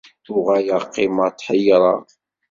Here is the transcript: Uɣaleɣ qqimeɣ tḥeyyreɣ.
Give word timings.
Uɣaleɣ 0.35 0.81
qqimeɣ 0.87 1.29
tḥeyyreɣ. 1.31 2.01